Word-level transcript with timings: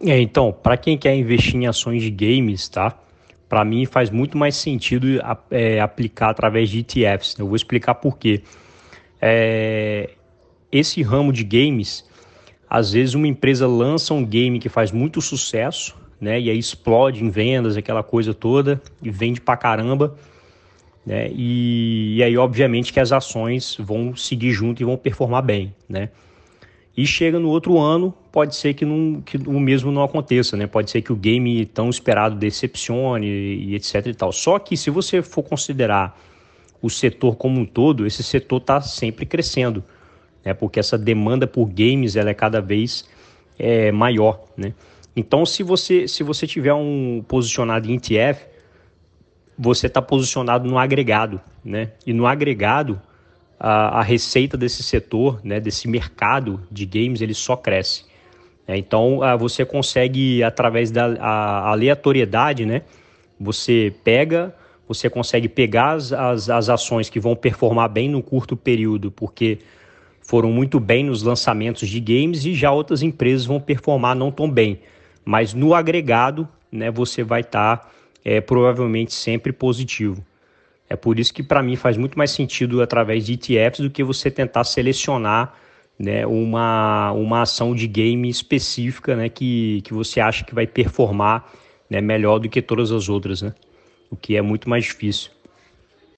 É, 0.00 0.20
então, 0.20 0.52
para 0.52 0.76
quem 0.76 0.98
quer 0.98 1.14
investir 1.16 1.56
em 1.56 1.66
ações 1.66 2.02
de 2.02 2.10
games, 2.10 2.68
tá? 2.68 2.98
Para 3.48 3.64
mim 3.64 3.86
faz 3.86 4.10
muito 4.10 4.36
mais 4.36 4.56
sentido 4.56 5.06
é, 5.50 5.80
aplicar 5.80 6.30
através 6.30 6.68
de 6.68 6.80
ETFs. 6.80 7.36
Eu 7.38 7.46
vou 7.46 7.56
explicar 7.56 7.94
por 7.94 8.18
quê. 8.18 8.42
É, 9.20 10.10
esse 10.70 11.02
ramo 11.02 11.32
de 11.32 11.44
games, 11.44 12.04
às 12.68 12.92
vezes 12.92 13.14
uma 13.14 13.28
empresa 13.28 13.66
lança 13.66 14.12
um 14.12 14.24
game 14.24 14.58
que 14.58 14.68
faz 14.68 14.90
muito 14.92 15.20
sucesso, 15.20 15.96
né? 16.20 16.40
E 16.40 16.50
aí 16.50 16.58
explode 16.58 17.24
em 17.24 17.30
vendas, 17.30 17.76
aquela 17.76 18.02
coisa 18.02 18.34
toda, 18.34 18.80
e 19.02 19.10
vende 19.10 19.40
pra 19.40 19.56
caramba. 19.56 20.16
Né? 21.04 21.30
E, 21.32 22.16
e 22.16 22.22
aí, 22.22 22.36
obviamente, 22.36 22.92
que 22.92 22.98
as 22.98 23.12
ações 23.12 23.76
vão 23.78 24.16
seguir 24.16 24.50
junto 24.50 24.82
e 24.82 24.84
vão 24.84 24.96
performar 24.96 25.42
bem, 25.42 25.72
né? 25.88 26.10
E 26.96 27.06
chega 27.06 27.38
no 27.38 27.50
outro 27.50 27.78
ano, 27.78 28.14
pode 28.32 28.56
ser 28.56 28.72
que, 28.72 28.84
não, 28.86 29.20
que 29.20 29.36
o 29.36 29.60
mesmo 29.60 29.92
não 29.92 30.02
aconteça, 30.02 30.56
né? 30.56 30.66
Pode 30.66 30.90
ser 30.90 31.02
que 31.02 31.12
o 31.12 31.16
game 31.16 31.66
tão 31.66 31.90
esperado 31.90 32.34
decepcione 32.36 33.26
e, 33.26 33.70
e 33.70 33.74
etc 33.74 34.06
e 34.06 34.14
tal. 34.14 34.32
Só 34.32 34.58
que 34.58 34.76
se 34.78 34.88
você 34.88 35.20
for 35.20 35.42
considerar 35.42 36.18
o 36.80 36.88
setor 36.88 37.36
como 37.36 37.60
um 37.60 37.66
todo, 37.66 38.06
esse 38.06 38.22
setor 38.22 38.58
está 38.58 38.80
sempre 38.80 39.26
crescendo, 39.26 39.84
né? 40.42 40.54
Porque 40.54 40.80
essa 40.80 40.96
demanda 40.96 41.46
por 41.46 41.66
games 41.66 42.16
ela 42.16 42.30
é 42.30 42.34
cada 42.34 42.62
vez 42.62 43.06
é, 43.58 43.92
maior, 43.92 44.44
né? 44.56 44.72
Então, 45.14 45.44
se 45.44 45.62
você 45.62 46.08
se 46.08 46.22
você 46.22 46.46
tiver 46.46 46.72
um 46.72 47.22
posicionado 47.28 47.90
em 47.90 47.96
ETF, 47.96 48.46
você 49.58 49.86
está 49.86 50.00
posicionado 50.00 50.66
no 50.66 50.78
agregado, 50.78 51.40
né? 51.62 51.92
E 52.06 52.14
no 52.14 52.26
agregado 52.26 53.00
a, 53.58 54.00
a, 54.00 54.02
receita 54.02 54.56
desse 54.56 54.82
setor, 54.82 55.40
né, 55.42 55.58
desse 55.60 55.88
mercado 55.88 56.60
de 56.70 56.84
games, 56.84 57.20
ele 57.20 57.34
só 57.34 57.56
cresce. 57.56 58.04
É, 58.66 58.76
então, 58.76 59.22
a, 59.22 59.36
você 59.36 59.64
consegue, 59.64 60.42
através 60.42 60.90
da 60.90 61.16
aleatoriedade, 61.70 62.66
né, 62.66 62.82
você 63.38 63.94
pega, 64.04 64.54
você 64.88 65.08
consegue 65.10 65.48
pegar 65.48 65.92
as, 65.92 66.12
as, 66.12 66.50
as 66.50 66.68
ações 66.68 67.08
que 67.08 67.20
vão 67.20 67.34
performar 67.34 67.88
bem 67.88 68.08
no 68.08 68.22
curto 68.22 68.56
período, 68.56 69.10
porque 69.10 69.58
foram 70.20 70.50
muito 70.50 70.80
bem 70.80 71.04
nos 71.04 71.22
lançamentos 71.22 71.88
de 71.88 72.00
games 72.00 72.44
e 72.44 72.54
já 72.54 72.72
outras 72.72 73.02
empresas 73.02 73.46
vão 73.46 73.60
performar 73.60 74.16
não 74.16 74.30
tão 74.30 74.50
bem. 74.50 74.80
Mas 75.24 75.54
no 75.54 75.74
agregado, 75.74 76.48
né, 76.70 76.90
você 76.90 77.22
vai 77.22 77.40
estar 77.40 77.76
tá, 77.76 77.88
é, 78.24 78.40
provavelmente 78.40 79.14
sempre 79.14 79.52
positivo. 79.52 80.24
É 80.88 80.96
por 80.96 81.18
isso 81.18 81.34
que 81.34 81.42
para 81.42 81.62
mim 81.62 81.76
faz 81.76 81.96
muito 81.96 82.16
mais 82.16 82.30
sentido 82.30 82.80
através 82.80 83.26
de 83.26 83.34
ETFs 83.34 83.80
do 83.80 83.90
que 83.90 84.04
você 84.04 84.30
tentar 84.30 84.64
selecionar 84.64 85.54
né, 85.98 86.26
uma, 86.26 87.12
uma 87.12 87.42
ação 87.42 87.74
de 87.74 87.86
game 87.86 88.28
específica 88.28 89.16
né, 89.16 89.28
que, 89.28 89.80
que 89.82 89.92
você 89.92 90.20
acha 90.20 90.44
que 90.44 90.54
vai 90.54 90.66
performar 90.66 91.50
né, 91.90 92.00
melhor 92.00 92.38
do 92.38 92.48
que 92.48 92.62
todas 92.62 92.92
as 92.92 93.08
outras, 93.08 93.42
né? 93.42 93.54
o 94.10 94.16
que 94.16 94.36
é 94.36 94.42
muito 94.42 94.68
mais 94.68 94.84
difícil. 94.84 95.30